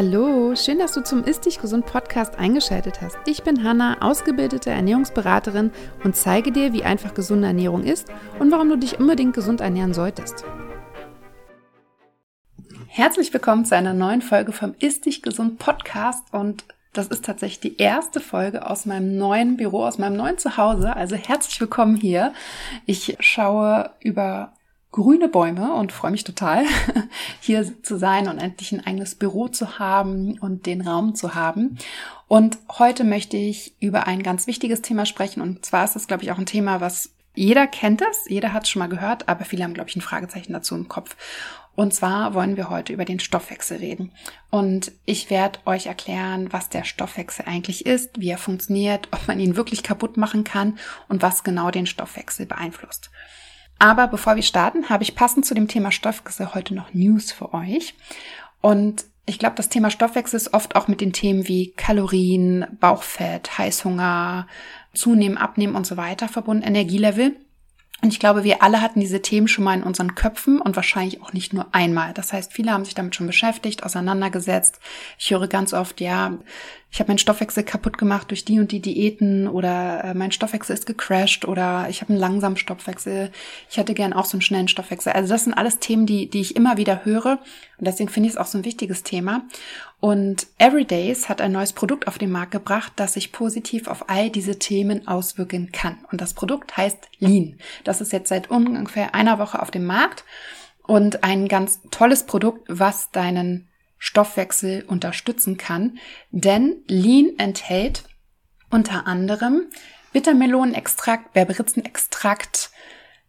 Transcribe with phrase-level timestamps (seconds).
[0.00, 3.18] Hallo, schön, dass du zum Ist Dich Gesund Podcast eingeschaltet hast.
[3.26, 5.72] Ich bin Hanna, ausgebildete Ernährungsberaterin
[6.04, 8.06] und zeige dir, wie einfach gesunde Ernährung ist
[8.38, 10.44] und warum du dich unbedingt gesund ernähren solltest.
[12.86, 16.62] Herzlich willkommen zu einer neuen Folge vom Ist Dich Gesund Podcast und
[16.92, 20.94] das ist tatsächlich die erste Folge aus meinem neuen Büro, aus meinem neuen Zuhause.
[20.94, 22.32] Also herzlich willkommen hier.
[22.86, 24.52] Ich schaue über
[24.90, 26.64] grüne Bäume und freue mich total,
[27.40, 31.78] hier zu sein und endlich ein eigenes Büro zu haben und den Raum zu haben.
[32.26, 35.40] Und heute möchte ich über ein ganz wichtiges Thema sprechen.
[35.40, 38.64] Und zwar ist das, glaube ich, auch ein Thema, was jeder kennt das, jeder hat
[38.64, 41.16] es schon mal gehört, aber viele haben, glaube ich, ein Fragezeichen dazu im Kopf.
[41.76, 44.10] Und zwar wollen wir heute über den Stoffwechsel reden.
[44.50, 49.38] Und ich werde euch erklären, was der Stoffwechsel eigentlich ist, wie er funktioniert, ob man
[49.38, 50.76] ihn wirklich kaputt machen kann
[51.08, 53.12] und was genau den Stoffwechsel beeinflusst.
[53.78, 57.54] Aber bevor wir starten, habe ich passend zu dem Thema Stoffwechsel heute noch News für
[57.54, 57.94] euch.
[58.60, 63.58] Und ich glaube, das Thema Stoffwechsel ist oft auch mit den Themen wie Kalorien, Bauchfett,
[63.58, 64.46] Heißhunger,
[64.94, 67.36] Zunehmen, Abnehmen und so weiter verbunden, Energielevel.
[68.00, 71.20] Und ich glaube, wir alle hatten diese Themen schon mal in unseren Köpfen und wahrscheinlich
[71.20, 72.14] auch nicht nur einmal.
[72.14, 74.78] Das heißt, viele haben sich damit schon beschäftigt, auseinandergesetzt.
[75.18, 76.38] Ich höre ganz oft, ja,
[76.90, 80.74] ich habe meinen Stoffwechsel kaputt gemacht durch die und die Diäten oder äh, mein Stoffwechsel
[80.74, 83.30] ist gecrashed oder ich habe einen langsamen Stoffwechsel.
[83.70, 85.12] Ich hätte gern auch so einen schnellen Stoffwechsel.
[85.12, 87.38] Also das sind alles Themen, die, die ich immer wieder höre
[87.78, 89.42] und deswegen finde ich es auch so ein wichtiges Thema.
[90.00, 94.30] Und Everydays hat ein neues Produkt auf den Markt gebracht, das sich positiv auf all
[94.30, 95.98] diese Themen auswirken kann.
[96.10, 97.58] Und das Produkt heißt Lean.
[97.84, 100.24] Das ist jetzt seit ungefähr einer Woche auf dem Markt
[100.86, 103.67] und ein ganz tolles Produkt, was deinen
[103.98, 105.98] Stoffwechsel unterstützen kann,
[106.30, 108.04] denn Lean enthält
[108.70, 109.66] unter anderem
[110.12, 112.70] Bittermelonenextrakt, Berberitzenextrakt,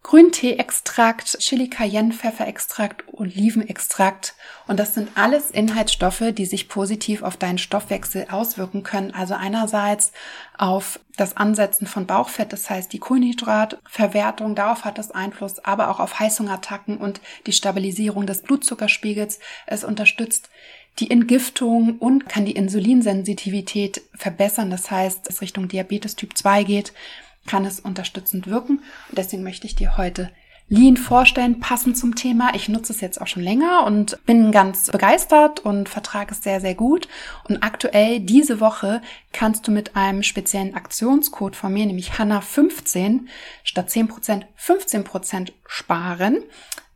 [0.02, 4.34] Grünteeextrakt, Chili Cayenne Pfefferextrakt, Olivenextrakt
[4.66, 9.12] und das sind alles Inhaltsstoffe, die sich positiv auf deinen Stoffwechsel auswirken können.
[9.12, 10.12] Also einerseits
[10.56, 16.00] auf das Ansetzen von Bauchfett, das heißt die Kohlenhydratverwertung, darauf hat das Einfluss, aber auch
[16.00, 19.38] auf Heißhungerattacken und die Stabilisierung des Blutzuckerspiegels.
[19.66, 20.48] Es unterstützt
[20.98, 26.92] die Entgiftung und kann die Insulinsensitivität verbessern, das heißt, es Richtung Diabetes Typ 2 geht
[27.46, 28.78] kann es unterstützend wirken.
[29.08, 30.30] Und deswegen möchte ich dir heute
[30.72, 32.54] Lean vorstellen, passend zum Thema.
[32.54, 36.60] Ich nutze es jetzt auch schon länger und bin ganz begeistert und vertrage es sehr,
[36.60, 37.08] sehr gut.
[37.48, 39.02] Und aktuell diese Woche
[39.32, 43.22] kannst du mit einem speziellen Aktionscode von mir, nämlich HANNA15,
[43.64, 46.44] statt 10% 15% sparen.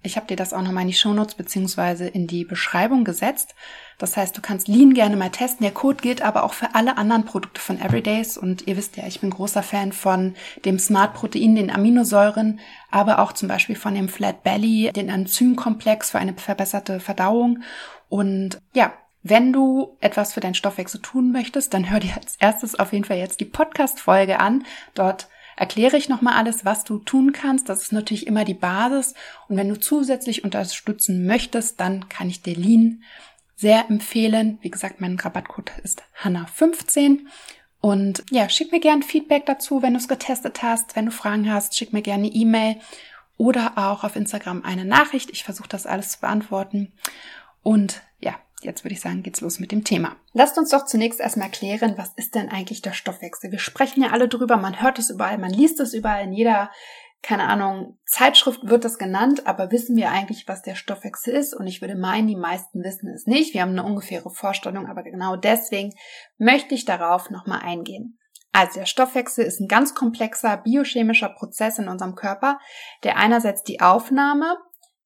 [0.04, 3.54] Ich habe dir das auch nochmal in die Shownotes beziehungsweise in die Beschreibung gesetzt.
[3.96, 5.64] Das heißt, du kannst Lean gerne mal testen.
[5.64, 8.36] Der Code gilt aber auch für alle anderen Produkte von Everydays.
[8.36, 10.34] Und ihr wisst ja, ich bin großer Fan von
[10.66, 12.60] dem Smart Protein, den Aminosäuren,
[12.90, 17.62] aber auch zum Beispiel von dem Flat Belly, den Enzymkomplex für eine verbesserte Verdauung.
[18.10, 18.92] Und ja,
[19.22, 23.06] wenn du etwas für deinen Stoffwechsel tun möchtest, dann hör dir als erstes auf jeden
[23.06, 24.64] Fall jetzt die Podcast-Folge an.
[24.92, 27.68] Dort erkläre ich nochmal alles, was du tun kannst.
[27.68, 29.14] Das ist natürlich immer die Basis.
[29.48, 33.02] Und wenn du zusätzlich unterstützen möchtest, dann kann ich dir Lean
[33.56, 34.58] sehr empfehlen.
[34.62, 37.20] Wie gesagt, mein Rabattcode ist Hanna15.
[37.80, 40.96] Und ja, schick mir gerne Feedback dazu, wenn du es getestet hast.
[40.96, 42.76] Wenn du Fragen hast, schick mir gerne eine E-Mail
[43.36, 45.30] oder auch auf Instagram eine Nachricht.
[45.30, 46.92] Ich versuche das alles zu beantworten.
[47.62, 50.16] Und ja, jetzt würde ich sagen, geht's los mit dem Thema.
[50.32, 53.50] Lasst uns doch zunächst erstmal klären, was ist denn eigentlich der Stoffwechsel?
[53.50, 56.70] Wir sprechen ja alle drüber, man hört es überall, man liest es überall, in jeder,
[57.22, 61.54] keine Ahnung, Zeitschrift wird das genannt, aber wissen wir eigentlich, was der Stoffwechsel ist?
[61.54, 63.54] Und ich würde meinen, die meisten wissen es nicht.
[63.54, 65.94] Wir haben eine ungefähre Vorstellung, aber genau deswegen
[66.38, 68.18] möchte ich darauf nochmal eingehen.
[68.54, 72.60] Also der Stoffwechsel ist ein ganz komplexer biochemischer Prozess in unserem Körper,
[73.02, 74.56] der einerseits die Aufnahme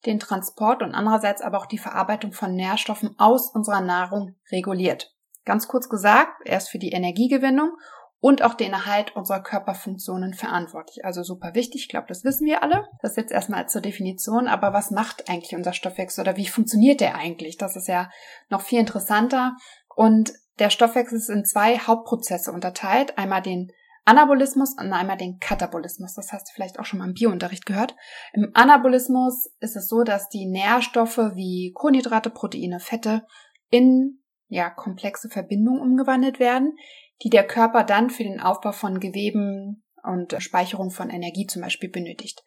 [0.06, 5.14] den Transport und andererseits aber auch die Verarbeitung von Nährstoffen aus unserer Nahrung reguliert.
[5.44, 7.72] Ganz kurz gesagt, er ist für die Energiegewinnung
[8.20, 11.04] und auch den Erhalt unserer Körperfunktionen verantwortlich.
[11.04, 12.86] Also super wichtig, ich glaube, das wissen wir alle.
[13.00, 17.16] Das jetzt erstmal zur Definition, aber was macht eigentlich unser Stoffwechsel oder wie funktioniert der
[17.16, 17.56] eigentlich?
[17.56, 18.10] Das ist ja
[18.50, 19.56] noch viel interessanter.
[19.94, 23.16] Und der Stoffwechsel ist in zwei Hauptprozesse unterteilt.
[23.16, 23.72] Einmal den
[24.08, 26.14] Anabolismus und einmal den Katabolismus.
[26.14, 27.94] Das hast du vielleicht auch schon mal im Biounterricht gehört.
[28.32, 33.26] Im Anabolismus ist es so, dass die Nährstoffe wie Kohlenhydrate, Proteine, Fette
[33.68, 36.74] in ja, komplexe Verbindungen umgewandelt werden,
[37.22, 41.88] die der Körper dann für den Aufbau von Geweben und Speicherung von Energie zum Beispiel
[41.88, 42.42] benötigt.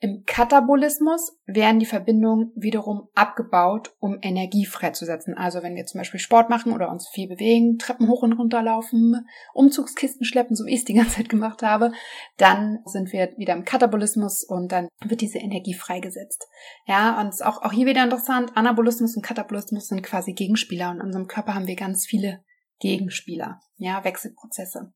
[0.00, 5.34] Im Katabolismus werden die Verbindungen wiederum abgebaut, um Energie freizusetzen.
[5.36, 8.62] Also wenn wir zum Beispiel Sport machen oder uns viel bewegen, Treppen hoch und runter
[8.62, 11.92] laufen, Umzugskisten schleppen, so wie ich es die ganze Zeit gemacht habe,
[12.36, 16.48] dann sind wir wieder im Katabolismus und dann wird diese Energie freigesetzt.
[16.86, 21.06] Ja, und auch, auch hier wieder interessant, Anabolismus und Katabolismus sind quasi Gegenspieler und in
[21.06, 22.44] unserem Körper haben wir ganz viele
[22.80, 24.92] Gegenspieler, ja, Wechselprozesse.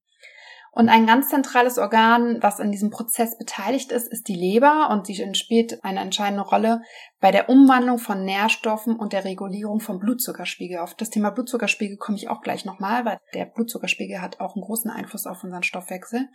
[0.73, 5.07] Und ein ganz zentrales Organ, was in diesem Prozess beteiligt ist, ist die Leber und
[5.07, 6.83] sie spielt eine entscheidende Rolle
[7.21, 10.79] bei der Umwandlung von Nährstoffen und der Regulierung vom Blutzuckerspiegel.
[10.79, 14.65] Auf das Thema Blutzuckerspiegel komme ich auch gleich nochmal, weil der Blutzuckerspiegel hat auch einen
[14.65, 16.29] großen Einfluss auf unseren Stoffwechsel.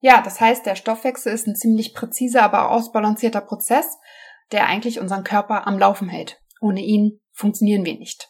[0.00, 3.98] Ja, das heißt, der Stoffwechsel ist ein ziemlich präziser, aber ausbalancierter Prozess,
[4.52, 6.40] der eigentlich unseren Körper am Laufen hält.
[6.60, 8.28] Ohne ihn funktionieren wir nicht.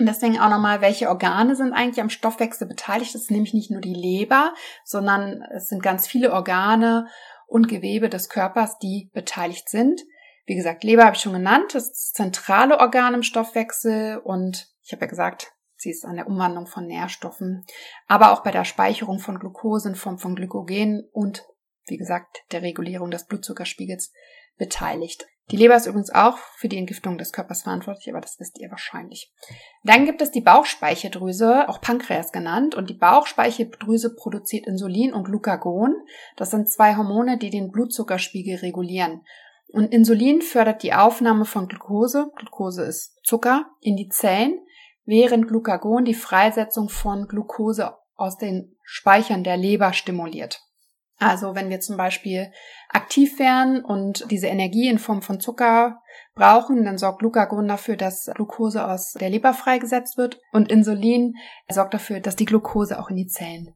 [0.00, 3.14] Und deswegen auch nochmal, welche Organe sind eigentlich am Stoffwechsel beteiligt?
[3.14, 7.06] Das ist nämlich nicht nur die Leber, sondern es sind ganz viele Organe
[7.46, 10.00] und Gewebe des Körpers, die beteiligt sind.
[10.46, 14.68] Wie gesagt, Leber habe ich schon genannt, das ist das zentrale Organ im Stoffwechsel und
[14.82, 17.66] ich habe ja gesagt, sie ist an der Umwandlung von Nährstoffen,
[18.06, 21.44] aber auch bei der Speicherung von Glucose in Form von Glykogen und,
[21.88, 24.14] wie gesagt, der Regulierung des Blutzuckerspiegels
[24.56, 25.26] beteiligt.
[25.50, 28.70] Die Leber ist übrigens auch für die Entgiftung des Körpers verantwortlich, aber das wisst ihr
[28.70, 29.32] wahrscheinlich.
[29.82, 35.94] Dann gibt es die Bauchspeicheldrüse, auch Pankreas genannt, und die Bauchspeicheldrüse produziert Insulin und Glucagon.
[36.36, 39.22] Das sind zwei Hormone, die den Blutzuckerspiegel regulieren.
[39.72, 44.58] Und Insulin fördert die Aufnahme von Glucose, Glucose ist Zucker, in die Zellen,
[45.04, 50.60] während Glucagon die Freisetzung von Glucose aus den Speichern der Leber stimuliert.
[51.20, 52.50] Also wenn wir zum Beispiel
[52.88, 56.00] aktiv wären und diese Energie in Form von Zucker
[56.34, 61.34] brauchen, dann sorgt Glucagon dafür, dass Glucose aus der Leber freigesetzt wird und Insulin
[61.70, 63.74] sorgt dafür, dass die Glucose auch in die Zellen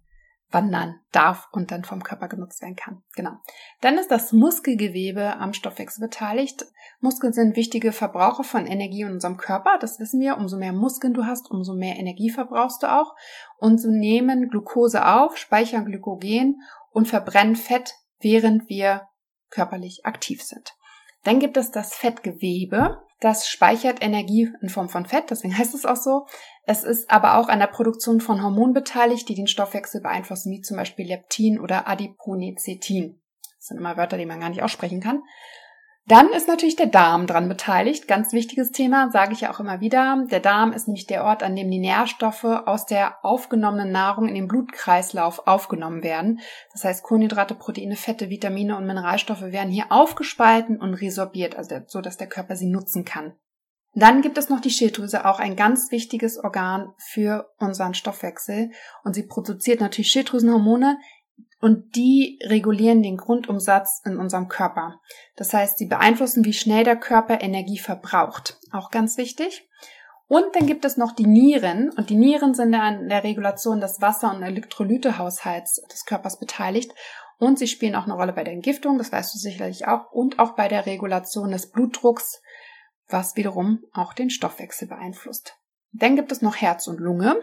[0.54, 3.02] wandern darf und dann vom Körper genutzt werden kann.
[3.14, 3.32] Genau.
[3.80, 6.64] Dann ist das Muskelgewebe am Stoffwechsel beteiligt.
[7.00, 9.76] Muskeln sind wichtige Verbraucher von Energie in unserem Körper.
[9.80, 10.38] Das wissen wir.
[10.38, 13.14] Umso mehr Muskeln du hast, umso mehr Energie verbrauchst du auch.
[13.58, 16.60] Und so nehmen Glucose auf, speichern Glykogen
[16.94, 19.08] und verbrennen Fett, während wir
[19.50, 20.74] körperlich aktiv sind.
[21.24, 23.02] Dann gibt es das Fettgewebe.
[23.20, 26.26] Das speichert Energie in Form von Fett, deswegen heißt es auch so.
[26.64, 30.60] Es ist aber auch an der Produktion von Hormonen beteiligt, die den Stoffwechsel beeinflussen, wie
[30.60, 33.20] zum Beispiel Leptin oder Adiponecetin.
[33.58, 35.22] Das sind immer Wörter, die man gar nicht aussprechen kann.
[36.06, 38.06] Dann ist natürlich der Darm dran beteiligt.
[38.06, 40.22] Ganz wichtiges Thema, sage ich ja auch immer wieder.
[40.30, 44.34] Der Darm ist nämlich der Ort, an dem die Nährstoffe aus der aufgenommenen Nahrung in
[44.34, 46.40] den Blutkreislauf aufgenommen werden.
[46.72, 52.02] Das heißt, Kohlenhydrate, Proteine, Fette, Vitamine und Mineralstoffe werden hier aufgespalten und resorbiert, also so,
[52.02, 53.32] dass der Körper sie nutzen kann.
[53.96, 58.70] Dann gibt es noch die Schilddrüse, auch ein ganz wichtiges Organ für unseren Stoffwechsel.
[59.04, 60.98] Und sie produziert natürlich Schilddrüsenhormone,
[61.60, 65.00] und die regulieren den Grundumsatz in unserem Körper.
[65.36, 68.58] Das heißt, sie beeinflussen, wie schnell der Körper Energie verbraucht.
[68.70, 69.68] Auch ganz wichtig.
[70.26, 74.00] Und dann gibt es noch die Nieren und die Nieren sind an der Regulation des
[74.00, 76.92] Wasser- und Elektrolytehaushalts des Körpers beteiligt
[77.38, 80.38] und sie spielen auch eine Rolle bei der Entgiftung, das weißt du sicherlich auch, und
[80.38, 82.40] auch bei der Regulation des Blutdrucks,
[83.08, 85.56] was wiederum auch den Stoffwechsel beeinflusst.
[85.92, 87.36] Dann gibt es noch Herz und Lunge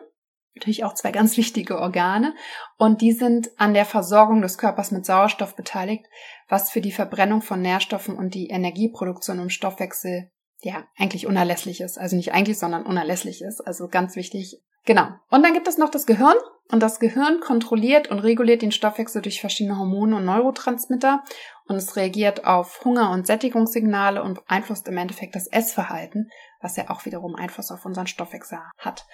[0.56, 2.34] natürlich auch zwei ganz wichtige Organe
[2.78, 6.06] und die sind an der Versorgung des Körpers mit Sauerstoff beteiligt,
[6.50, 10.30] was für die Verbrennung von Nährstoffen und die Energieproduktion im Stoffwechsel
[10.64, 11.98] ja eigentlich unerlässlich ist.
[11.98, 13.62] Also nicht eigentlich, sondern unerlässlich ist.
[13.62, 14.62] Also ganz wichtig.
[14.86, 15.08] Genau.
[15.30, 16.36] Und dann gibt es noch das Gehirn.
[16.72, 21.22] Und das Gehirn kontrolliert und reguliert den Stoffwechsel durch verschiedene Hormone und Neurotransmitter.
[21.68, 26.30] Und es reagiert auf Hunger- und Sättigungssignale und beeinflusst im Endeffekt das Essverhalten,
[26.62, 29.06] was ja auch wiederum Einfluss auf unseren Stoffwechsel hat.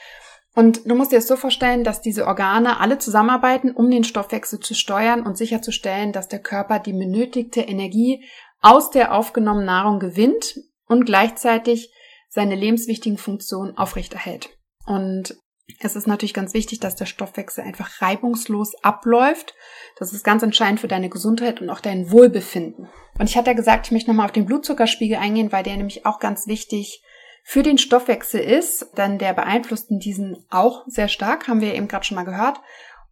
[0.57, 4.59] Und du musst dir es so vorstellen, dass diese Organe alle zusammenarbeiten, um den Stoffwechsel
[4.59, 8.25] zu steuern und sicherzustellen, dass der Körper die benötigte Energie
[8.59, 10.55] aus der aufgenommenen Nahrung gewinnt
[10.87, 11.93] und gleichzeitig
[12.29, 14.49] seine lebenswichtigen Funktionen aufrechterhält.
[14.87, 15.37] Und
[15.79, 19.53] es ist natürlich ganz wichtig, dass der Stoffwechsel einfach reibungslos abläuft.
[19.99, 22.89] Das ist ganz entscheidend für deine Gesundheit und auch dein Wohlbefinden.
[23.19, 26.07] Und ich hatte ja gesagt, ich möchte nochmal auf den Blutzuckerspiegel eingehen, weil der nämlich
[26.07, 27.03] auch ganz wichtig
[27.49, 32.03] für den Stoffwechsel ist, dann der beeinflusst diesen auch sehr stark, haben wir eben gerade
[32.03, 32.59] schon mal gehört.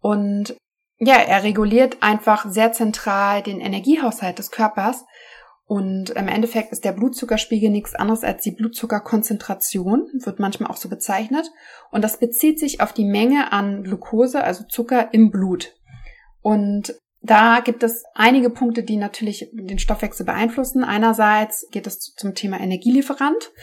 [0.01, 0.57] Und
[0.97, 5.05] ja, er reguliert einfach sehr zentral den Energiehaushalt des Körpers.
[5.63, 10.89] Und im Endeffekt ist der Blutzuckerspiegel nichts anderes als die Blutzuckerkonzentration, wird manchmal auch so
[10.89, 11.49] bezeichnet.
[11.91, 15.73] Und das bezieht sich auf die Menge an Glucose, also Zucker im Blut.
[16.41, 20.83] Und da gibt es einige Punkte, die natürlich den Stoffwechsel beeinflussen.
[20.83, 23.53] Einerseits geht es zum Thema Energielieferant.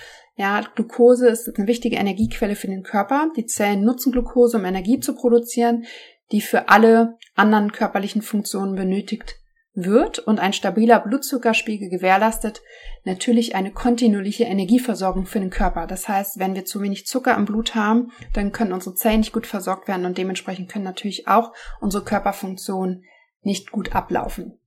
[0.43, 3.31] Ja, Glucose ist eine wichtige Energiequelle für den Körper.
[3.37, 5.85] Die Zellen nutzen Glucose, um Energie zu produzieren.
[6.33, 9.37] die für alle anderen körperlichen Funktionen benötigt
[9.75, 12.63] wird und ein stabiler Blutzuckerspiegel gewährleistet
[13.05, 15.87] natürlich eine kontinuierliche Energieversorgung für den Körper.
[15.87, 19.35] Das heißt, wenn wir zu wenig Zucker im Blut haben, dann können unsere Zellen nicht
[19.35, 23.05] gut versorgt werden und dementsprechend können natürlich auch unsere Körperfunktionen
[23.43, 24.59] nicht gut ablaufen.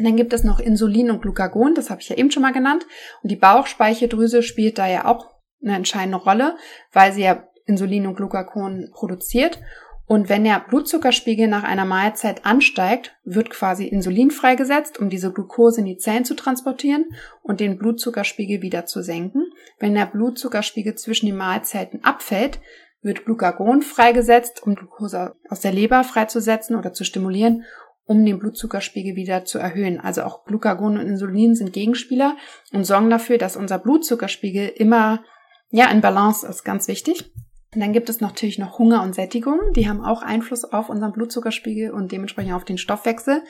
[0.00, 2.54] Und dann gibt es noch Insulin und Glucagon, das habe ich ja eben schon mal
[2.54, 2.86] genannt.
[3.22, 5.26] Und die Bauchspeicheldrüse spielt da ja auch
[5.62, 6.56] eine entscheidende Rolle,
[6.90, 9.60] weil sie ja Insulin und Glucagon produziert.
[10.06, 15.80] Und wenn der Blutzuckerspiegel nach einer Mahlzeit ansteigt, wird quasi Insulin freigesetzt, um diese Glucose
[15.80, 17.04] in die Zellen zu transportieren
[17.42, 19.52] und den Blutzuckerspiegel wieder zu senken.
[19.80, 22.58] Wenn der Blutzuckerspiegel zwischen den Mahlzeiten abfällt,
[23.02, 27.64] wird Glucagon freigesetzt, um Glucose aus der Leber freizusetzen oder zu stimulieren,
[28.04, 30.00] um den Blutzuckerspiegel wieder zu erhöhen.
[30.00, 32.36] Also auch Glucagon und Insulin sind Gegenspieler
[32.72, 35.22] und sorgen dafür, dass unser Blutzuckerspiegel immer
[35.70, 37.32] ja in Balance ist, ganz wichtig.
[37.72, 39.60] Und dann gibt es natürlich noch Hunger und Sättigung.
[39.76, 43.42] Die haben auch Einfluss auf unseren Blutzuckerspiegel und dementsprechend auf den Stoffwechsel.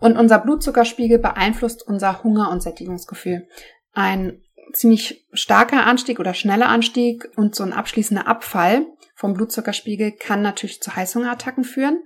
[0.00, 3.46] Und unser Blutzuckerspiegel beeinflusst unser Hunger- und Sättigungsgefühl.
[3.92, 4.40] Ein
[4.72, 8.86] ziemlich starker Anstieg oder schneller Anstieg und so ein abschließender Abfall
[9.24, 12.02] vom Blutzuckerspiegel kann natürlich zu Heißhungerattacken führen,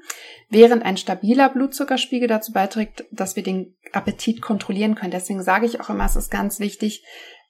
[0.51, 5.11] während ein stabiler Blutzuckerspiegel dazu beiträgt, dass wir den Appetit kontrollieren können.
[5.11, 7.05] Deswegen sage ich auch immer, es ist ganz wichtig,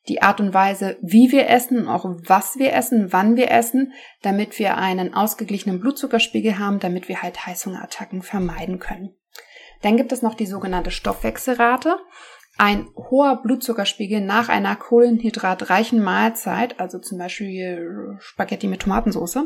[0.08, 3.92] die Art und Weise, wie wir essen und auch was wir essen, wann wir essen,
[4.22, 9.16] damit wir einen ausgeglichenen Blutzuckerspiegel haben, damit wir halt Heißhungerattacken vermeiden können.
[9.82, 11.98] Dann gibt es noch die sogenannte Stoffwechselrate.
[12.60, 19.38] Ein hoher Blutzuckerspiegel nach einer kohlenhydratreichen Mahlzeit, also zum Beispiel Spaghetti mit Tomatensauce,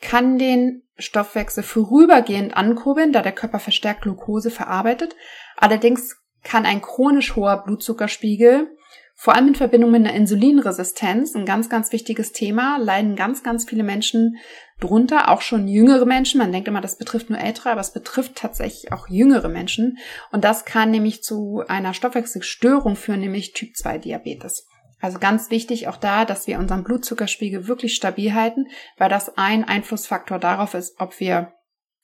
[0.00, 5.14] kann den Stoffwechsel vorübergehend ankurbeln, da der Körper verstärkt Glucose verarbeitet.
[5.56, 8.76] Allerdings kann ein chronisch hoher Blutzuckerspiegel
[9.20, 13.68] vor allem in Verbindung mit einer Insulinresistenz, ein ganz, ganz wichtiges Thema, leiden ganz, ganz
[13.68, 14.36] viele Menschen
[14.78, 16.38] drunter, auch schon jüngere Menschen.
[16.38, 19.98] Man denkt immer, das betrifft nur ältere, aber es betrifft tatsächlich auch jüngere Menschen.
[20.30, 24.68] Und das kann nämlich zu einer Stoffwechselstörung führen, nämlich Typ 2 Diabetes.
[25.00, 29.64] Also ganz wichtig auch da, dass wir unseren Blutzuckerspiegel wirklich stabil halten, weil das ein
[29.64, 31.54] Einflussfaktor darauf ist, ob wir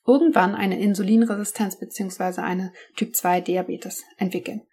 [0.05, 4.63] irgendwann eine Insulinresistenz beziehungsweise eine Typ 2 Diabetes entwickeln.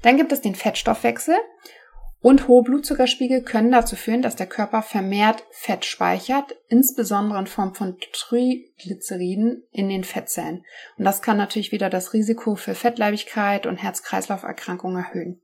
[0.00, 1.36] Dann gibt es den Fettstoffwechsel.
[2.22, 7.74] Und hohe Blutzuckerspiegel können dazu führen, dass der Körper vermehrt Fett speichert, insbesondere in Form
[7.74, 10.64] von Triglyceriden in den Fettzellen.
[10.96, 15.40] Und das kann natürlich wieder das Risiko für Fettleibigkeit und Herz-Kreislauf-Erkrankungen erhöhen.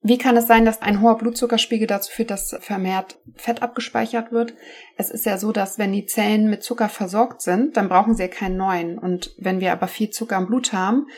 [0.00, 4.54] Wie kann es sein, dass ein hoher Blutzuckerspiegel dazu führt, dass vermehrt Fett abgespeichert wird?
[4.96, 8.22] Es ist ja so, dass wenn die Zellen mit Zucker versorgt sind, dann brauchen sie
[8.22, 8.98] ja keinen neuen.
[8.98, 11.08] Und wenn wir aber viel Zucker im Blut haben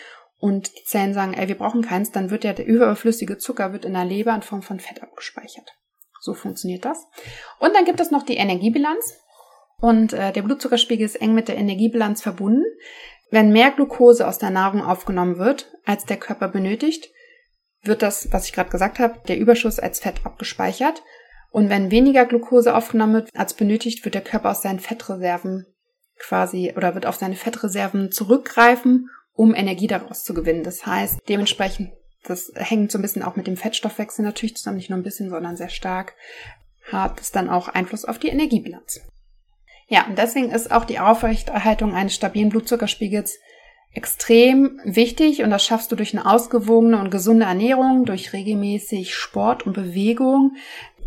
[0.41, 3.85] und die Zellen sagen, ey, wir brauchen keins, dann wird ja der überflüssige Zucker wird
[3.85, 5.77] in der Leber in Form von Fett abgespeichert.
[6.21, 7.07] So funktioniert das.
[7.59, 9.19] Und dann gibt es noch die Energiebilanz.
[9.79, 12.65] Und äh, der Blutzuckerspiegel ist eng mit der Energiebilanz verbunden.
[13.31, 17.11] Wenn mehr Glucose aus der Nahrung aufgenommen wird, als der Körper benötigt,
[17.83, 21.03] wird das, was ich gerade gesagt habe, der Überschuss als Fett abgespeichert.
[21.51, 25.67] Und wenn weniger Glucose aufgenommen wird als benötigt, wird der Körper aus seinen Fettreserven
[26.19, 30.65] quasi oder wird auf seine Fettreserven zurückgreifen um Energie daraus zu gewinnen.
[30.65, 31.93] Das heißt, dementsprechend,
[32.25, 35.31] das hängt so ein bisschen auch mit dem Fettstoffwechsel natürlich zusammen, nicht nur ein bisschen,
[35.31, 36.15] sondern sehr stark,
[36.91, 39.01] hat es dann auch Einfluss auf die Energiebilanz.
[39.89, 43.39] Ja, und deswegen ist auch die Aufrechterhaltung eines stabilen Blutzuckerspiegels
[43.93, 49.67] extrem wichtig und das schaffst du durch eine ausgewogene und gesunde Ernährung, durch regelmäßig Sport
[49.67, 50.57] und Bewegung,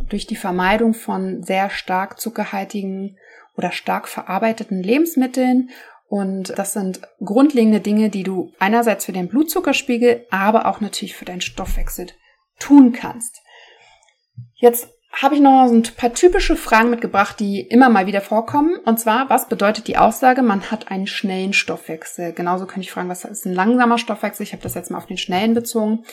[0.09, 3.17] durch die Vermeidung von sehr stark zuckerhaltigen
[3.55, 5.69] oder stark verarbeiteten Lebensmitteln
[6.13, 11.25] und das sind grundlegende Dinge, die du einerseits für den Blutzuckerspiegel, aber auch natürlich für
[11.25, 12.05] deinen Stoffwechsel
[12.59, 13.41] tun kannst.
[14.53, 18.75] Jetzt habe ich noch ein paar typische Fragen mitgebracht, die immer mal wieder vorkommen.
[18.85, 22.31] Und zwar, was bedeutet die Aussage, man hat einen schnellen Stoffwechsel?
[22.31, 24.43] Genauso könnte ich fragen, was ist ein langsamer Stoffwechsel?
[24.43, 26.05] Ich habe das jetzt mal auf den schnellen bezogen.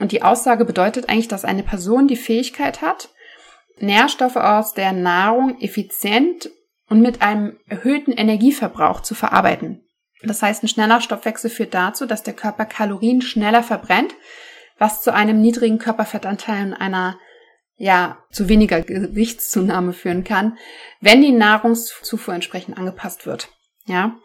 [0.00, 3.10] Und die Aussage bedeutet eigentlich, dass eine Person die Fähigkeit hat,
[3.78, 6.48] Nährstoffe aus der Nahrung effizient
[6.92, 9.82] und mit einem erhöhten Energieverbrauch zu verarbeiten.
[10.22, 14.14] Das heißt, ein schneller Stoffwechsel führt dazu, dass der Körper Kalorien schneller verbrennt,
[14.76, 17.18] was zu einem niedrigen Körperfettanteil und einer
[17.76, 20.58] ja, zu weniger Gewichtszunahme führen kann,
[21.00, 23.48] wenn die Nahrungszufuhr entsprechend angepasst wird.
[23.86, 24.18] Ja,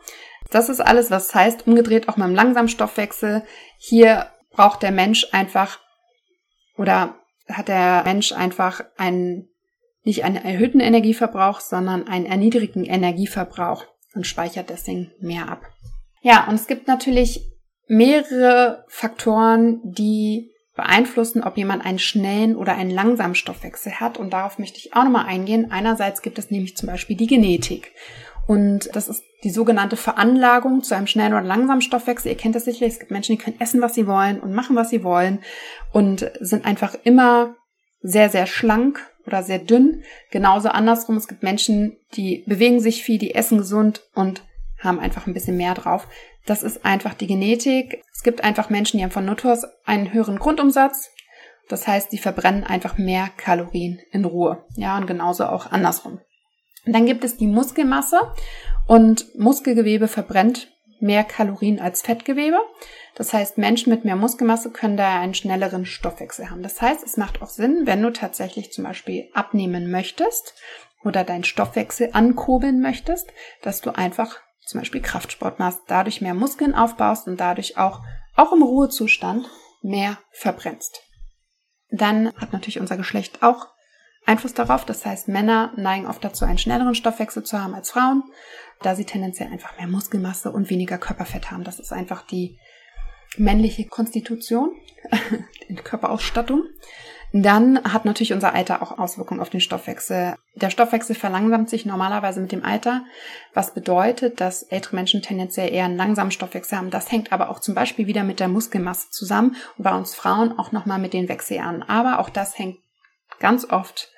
[0.51, 3.43] das ist alles, was heißt, umgedreht auch beim langsamen Stoffwechsel.
[3.77, 5.79] Hier braucht der Mensch einfach
[6.75, 7.15] oder
[7.47, 9.47] hat der Mensch einfach einen
[10.07, 13.85] nicht einen erhöhten Energieverbrauch, sondern einen erniedrigten Energieverbrauch
[14.15, 15.61] und speichert deswegen mehr ab.
[16.21, 17.41] Ja, und es gibt natürlich
[17.87, 24.17] mehrere Faktoren, die beeinflussen, ob jemand einen schnellen oder einen langsamen Stoffwechsel hat.
[24.17, 25.71] Und darauf möchte ich auch nochmal eingehen.
[25.71, 27.91] Einerseits gibt es nämlich zum Beispiel die Genetik.
[28.47, 32.31] Und das ist die sogenannte Veranlagung zu einem schnellen oder langsamen Stoffwechsel.
[32.31, 32.93] Ihr kennt das sicherlich.
[32.93, 35.39] Es gibt Menschen, die können essen, was sie wollen und machen, was sie wollen
[35.91, 37.55] und sind einfach immer
[38.01, 40.03] sehr, sehr schlank oder sehr dünn.
[40.31, 41.17] Genauso andersrum.
[41.17, 44.41] Es gibt Menschen, die bewegen sich viel, die essen gesund und
[44.79, 46.07] haben einfach ein bisschen mehr drauf.
[46.45, 48.01] Das ist einfach die Genetik.
[48.13, 51.11] Es gibt einfach Menschen, die haben von Natur aus einen höheren Grundumsatz.
[51.67, 54.63] Das heißt, die verbrennen einfach mehr Kalorien in Ruhe.
[54.75, 56.21] Ja, und genauso auch andersrum.
[56.85, 58.19] Und dann gibt es die Muskelmasse
[58.87, 62.59] und Muskelgewebe verbrennt mehr Kalorien als Fettgewebe.
[63.15, 66.63] Das heißt, Menschen mit mehr Muskelmasse können da einen schnelleren Stoffwechsel haben.
[66.63, 70.53] Das heißt, es macht auch Sinn, wenn du tatsächlich zum Beispiel abnehmen möchtest
[71.03, 76.75] oder deinen Stoffwechsel ankurbeln möchtest, dass du einfach zum Beispiel Kraftsport machst, dadurch mehr Muskeln
[76.75, 78.01] aufbaust und dadurch auch,
[78.35, 79.49] auch im Ruhezustand
[79.81, 81.01] mehr verbrennst.
[81.89, 83.67] Dann hat natürlich unser Geschlecht auch
[84.27, 84.85] Einfluss darauf.
[84.85, 88.23] Das heißt, Männer neigen oft dazu, einen schnelleren Stoffwechsel zu haben als Frauen,
[88.81, 91.63] da sie tendenziell einfach mehr Muskelmasse und weniger Körperfett haben.
[91.63, 92.59] Das ist einfach die
[93.37, 94.71] männliche Konstitution,
[95.69, 96.63] die Körperausstattung.
[97.33, 100.35] Dann hat natürlich unser Alter auch Auswirkungen auf den Stoffwechsel.
[100.55, 103.03] Der Stoffwechsel verlangsamt sich normalerweise mit dem Alter,
[103.53, 106.89] was bedeutet, dass ältere Menschen tendenziell eher einen langsamen Stoffwechsel haben.
[106.89, 110.57] Das hängt aber auch zum Beispiel wieder mit der Muskelmasse zusammen und bei uns Frauen
[110.57, 111.83] auch nochmal mit den Wechseljahren.
[111.83, 112.77] Aber auch das hängt
[113.39, 114.09] ganz oft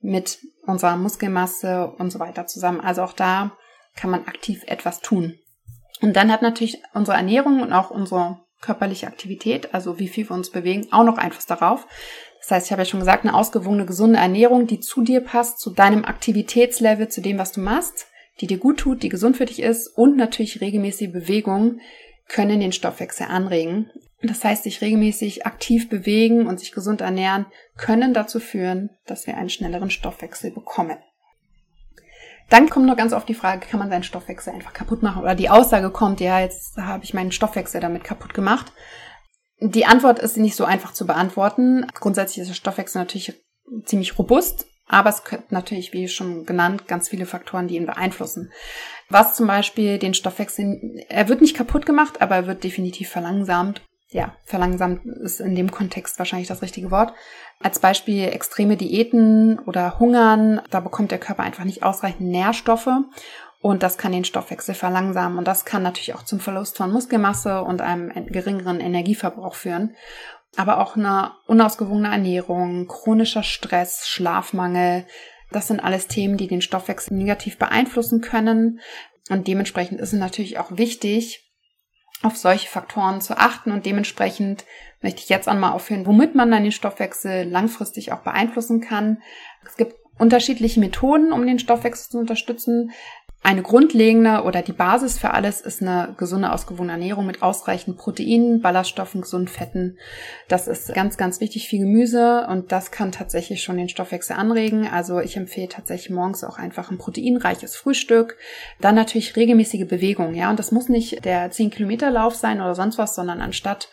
[0.00, 2.80] mit unserer Muskelmasse und so weiter zusammen.
[2.80, 3.52] Also auch da
[3.96, 5.38] kann man aktiv etwas tun.
[6.00, 10.34] Und dann hat natürlich unsere Ernährung und auch unsere körperliche Aktivität, also wie viel wir
[10.34, 11.86] uns bewegen, auch noch Einfluss darauf.
[12.40, 15.60] Das heißt, ich habe ja schon gesagt, eine ausgewogene, gesunde Ernährung, die zu dir passt,
[15.60, 18.06] zu deinem Aktivitätslevel, zu dem, was du machst,
[18.40, 21.80] die dir gut tut, die gesund für dich ist und natürlich regelmäßige Bewegung
[22.28, 23.90] können den Stoffwechsel anregen.
[24.22, 27.46] Das heißt, sich regelmäßig aktiv bewegen und sich gesund ernähren
[27.76, 30.98] können dazu führen, dass wir einen schnelleren Stoffwechsel bekommen.
[32.50, 35.22] Dann kommt noch ganz oft die Frage, kann man seinen Stoffwechsel einfach kaputt machen?
[35.22, 38.72] Oder die Aussage kommt, ja, jetzt habe ich meinen Stoffwechsel damit kaputt gemacht.
[39.60, 41.86] Die Antwort ist nicht so einfach zu beantworten.
[41.94, 43.40] Grundsätzlich ist der Stoffwechsel natürlich
[43.84, 48.50] ziemlich robust, aber es gibt natürlich, wie schon genannt, ganz viele Faktoren, die ihn beeinflussen.
[49.08, 53.80] Was zum Beispiel den Stoffwechsel, er wird nicht kaputt gemacht, aber er wird definitiv verlangsamt
[54.10, 57.14] ja, verlangsamt ist in dem Kontext wahrscheinlich das richtige Wort.
[57.60, 62.88] Als Beispiel extreme Diäten oder Hungern, da bekommt der Körper einfach nicht ausreichend Nährstoffe
[63.60, 67.62] und das kann den Stoffwechsel verlangsamen und das kann natürlich auch zum Verlust von Muskelmasse
[67.62, 69.94] und einem geringeren Energieverbrauch führen.
[70.56, 75.06] Aber auch eine unausgewogene Ernährung, chronischer Stress, Schlafmangel,
[75.52, 78.80] das sind alles Themen, die den Stoffwechsel negativ beeinflussen können.
[79.30, 81.49] Und dementsprechend ist es natürlich auch wichtig,
[82.22, 84.64] auf solche Faktoren zu achten und dementsprechend
[85.00, 89.22] möchte ich jetzt einmal aufhören, womit man dann den Stoffwechsel langfristig auch beeinflussen kann.
[89.66, 92.92] Es gibt unterschiedliche Methoden, um den Stoffwechsel zu unterstützen.
[93.42, 98.60] Eine grundlegende oder die Basis für alles ist eine gesunde, ausgewogene Ernährung mit ausreichend Proteinen,
[98.60, 99.96] Ballaststoffen, gesunden Fetten.
[100.48, 104.86] Das ist ganz, ganz wichtig, viel Gemüse und das kann tatsächlich schon den Stoffwechsel anregen.
[104.86, 108.36] Also ich empfehle tatsächlich morgens auch einfach ein proteinreiches Frühstück.
[108.78, 110.50] Dann natürlich regelmäßige Bewegung, ja.
[110.50, 113.88] Und das muss nicht der 10 Kilometer Lauf sein oder sonst was, sondern anstatt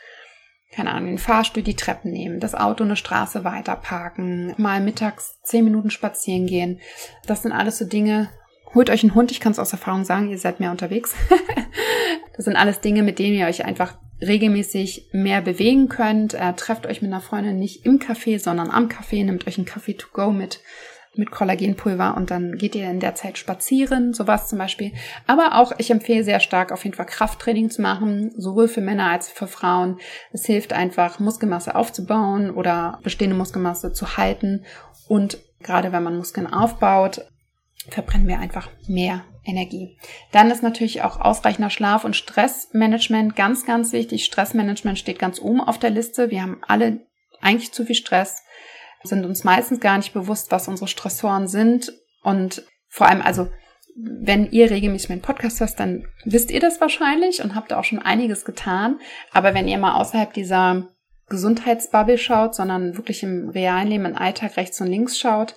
[0.71, 5.39] keine Ahnung, den Fahrstuhl, die Treppen nehmen, das Auto eine Straße weiter parken, mal mittags
[5.41, 6.81] zehn Minuten spazieren gehen.
[7.25, 8.29] Das sind alles so Dinge,
[8.73, 11.13] Holt euch einen Hund, ich kann es aus Erfahrung sagen, ihr seid mehr unterwegs.
[12.35, 16.33] das sind alles Dinge, mit denen ihr euch einfach regelmäßig mehr bewegen könnt.
[16.33, 19.65] Äh, trefft euch mit einer Freundin nicht im Café, sondern am Café, nehmt euch einen
[19.65, 20.61] Kaffee to go mit
[21.17, 24.91] mit Kollagenpulver und dann geht ihr in der Zeit spazieren, sowas zum Beispiel.
[25.25, 29.09] Aber auch, ich empfehle sehr stark auf jeden Fall Krafttraining zu machen, sowohl für Männer
[29.09, 29.99] als auch für Frauen.
[30.31, 34.63] Es hilft einfach, Muskelmasse aufzubauen oder bestehende Muskelmasse zu halten
[35.07, 37.25] und gerade wenn man Muskeln aufbaut,
[37.89, 39.97] verbrennen wir einfach mehr Energie.
[40.31, 44.25] Dann ist natürlich auch ausreichender Schlaf und Stressmanagement ganz, ganz wichtig.
[44.25, 46.29] Stressmanagement steht ganz oben auf der Liste.
[46.29, 46.99] Wir haben alle
[47.41, 48.43] eigentlich zu viel Stress,
[49.03, 51.93] sind uns meistens gar nicht bewusst, was unsere Stressoren sind.
[52.23, 53.47] Und vor allem, also
[53.95, 57.99] wenn ihr regelmäßig meinen Podcast hört, dann wisst ihr das wahrscheinlich und habt auch schon
[57.99, 58.99] einiges getan.
[59.31, 60.87] Aber wenn ihr mal außerhalb dieser
[61.29, 65.55] Gesundheitsbubble schaut, sondern wirklich im realen Leben, im Alltag rechts und links schaut,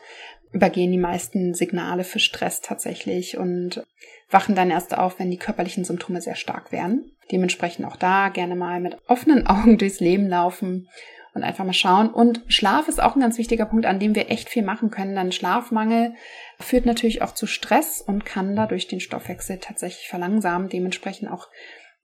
[0.53, 3.83] übergehen die meisten Signale für Stress tatsächlich und
[4.31, 7.13] wachen dann erst auf, wenn die körperlichen Symptome sehr stark werden.
[7.31, 10.89] Dementsprechend auch da gerne mal mit offenen Augen durchs Leben laufen
[11.35, 12.11] und einfach mal schauen.
[12.11, 15.15] Und Schlaf ist auch ein ganz wichtiger Punkt, an dem wir echt viel machen können.
[15.15, 16.15] Dann Schlafmangel
[16.59, 20.69] führt natürlich auch zu Stress und kann dadurch den Stoffwechsel tatsächlich verlangsamen.
[20.69, 21.49] Dementsprechend auch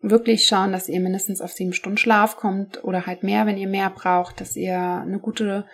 [0.00, 3.68] wirklich schauen, dass ihr mindestens auf sieben Stunden Schlaf kommt oder halt mehr, wenn ihr
[3.68, 5.66] mehr braucht, dass ihr eine gute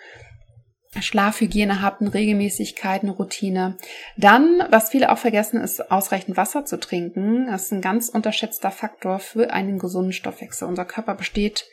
[0.99, 3.77] Schlafhygiene habt, eine Regelmäßigkeit, eine Routine.
[4.17, 7.47] Dann, was viele auch vergessen, ist ausreichend Wasser zu trinken.
[7.47, 10.67] Das ist ein ganz unterschätzter Faktor für einen gesunden Stoffwechsel.
[10.67, 11.65] Unser Körper besteht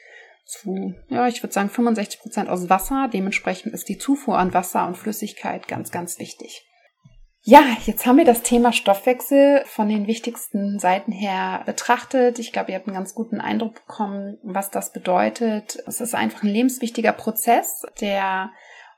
[0.47, 3.09] zu, ja, ich würde sagen 65 Prozent aus Wasser.
[3.13, 6.67] Dementsprechend ist die Zufuhr an Wasser und Flüssigkeit ganz, ganz wichtig.
[7.43, 12.39] Ja, jetzt haben wir das Thema Stoffwechsel von den wichtigsten Seiten her betrachtet.
[12.39, 15.83] Ich glaube, ihr habt einen ganz guten Eindruck bekommen, was das bedeutet.
[15.87, 18.51] Es ist einfach ein lebenswichtiger Prozess, der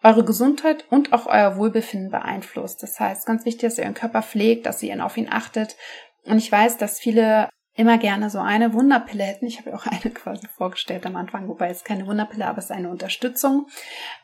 [0.02, 2.82] eure Gesundheit und auch euer Wohlbefinden beeinflusst.
[2.82, 5.76] Das heißt, ganz wichtig, dass ihr euren Körper pflegt, dass ihr auf ihn achtet.
[6.24, 9.46] Und ich weiß, dass viele immer gerne so eine Wunderpille hätten.
[9.46, 12.66] Ich habe ja auch eine quasi vorgestellt am Anfang, wobei es keine Wunderpille, aber es
[12.66, 13.66] ist eine Unterstützung.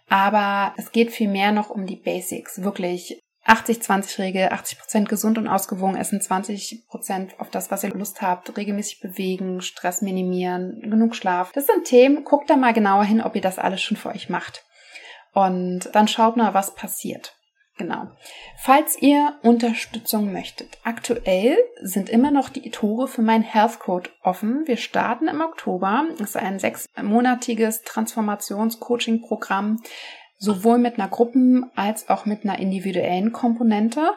[0.08, 2.62] Aber es geht viel mehr noch um die Basics.
[2.62, 8.20] Wirklich 80-20-Regel, 80%, Prozent gesund und ausgewogen essen, 20 Prozent auf das, was ihr Lust
[8.20, 11.52] habt, regelmäßig bewegen, Stress minimieren, genug Schlaf.
[11.52, 14.28] Das sind Themen, guckt da mal genauer hin, ob ihr das alles schon für euch
[14.28, 14.66] macht.
[15.32, 17.34] Und dann schaut mal, was passiert.
[17.78, 18.08] Genau.
[18.56, 24.66] Falls ihr Unterstützung möchtet, aktuell sind immer noch die Tore für mein Health Code offen.
[24.66, 26.06] Wir starten im Oktober.
[26.18, 29.80] Das ist ein sechsmonatiges Transformations-Coaching-Programm,
[30.38, 34.12] sowohl mit einer Gruppen- als auch mit einer individuellen Komponente.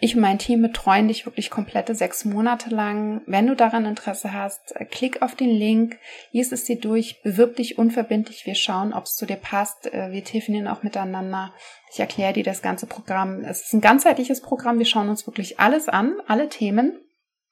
[0.00, 3.20] Ich und mein Team betreuen dich wirklich komplette sechs Monate lang.
[3.26, 5.98] Wenn du daran Interesse hast, klick auf den Link,
[6.32, 8.46] lies es dir durch, bewirb dich unverbindlich.
[8.46, 9.92] Wir schauen, ob es zu dir passt.
[9.92, 11.52] Äh, wir telefonieren auch miteinander.
[11.92, 13.44] Ich erkläre dir das ganze Programm.
[13.44, 14.78] Es ist ein ganzheitliches Programm.
[14.78, 16.98] Wir schauen uns wirklich alles an, alle Themen,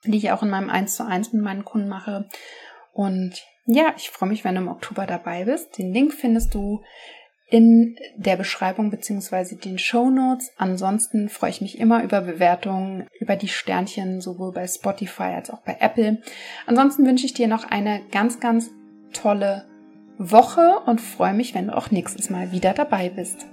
[0.04, 2.30] die ich auch in meinem 1 zu 1 mit meinen Kunden mache.
[2.92, 5.76] Und ja, ich freue mich, wenn du im Oktober dabei bist.
[5.76, 6.82] Den Link findest du
[7.48, 10.50] in der Beschreibung beziehungsweise den Show Notes.
[10.56, 15.60] Ansonsten freue ich mich immer über Bewertungen, über die Sternchen, sowohl bei Spotify als auch
[15.60, 16.18] bei Apple.
[16.66, 18.70] Ansonsten wünsche ich dir noch eine ganz, ganz
[19.12, 19.64] tolle
[20.18, 23.46] Woche und freue mich, wenn du auch nächstes Mal wieder dabei bist.